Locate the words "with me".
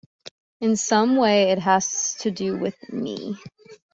2.57-3.37